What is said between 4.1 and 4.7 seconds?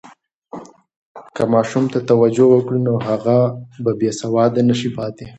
سواده